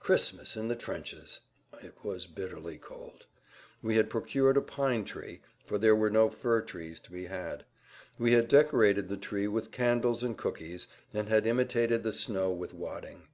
Christmas 0.00 0.56
in 0.56 0.66
the 0.66 0.74
trenches! 0.74 1.38
It 1.80 1.94
was 2.02 2.26
bitterly 2.26 2.78
cold. 2.78 3.26
We 3.80 3.94
had 3.94 4.10
procured 4.10 4.56
a 4.56 4.60
pine 4.60 5.04
tree, 5.04 5.40
for 5.66 5.78
there 5.78 5.94
were 5.94 6.10
no 6.10 6.28
fir 6.30 6.62
trees 6.62 6.98
to 6.98 7.12
be 7.12 7.26
had. 7.26 7.64
We 8.18 8.32
had 8.32 8.48
decorated 8.48 9.08
the 9.08 9.16
tree 9.16 9.46
with 9.46 9.70
candles 9.70 10.24
and 10.24 10.36
cookies, 10.36 10.88
and 11.14 11.28
had 11.28 11.46
imitated 11.46 12.02
the 12.02 12.12
snow 12.12 12.50
with 12.50 12.74
wadding. 12.74 13.28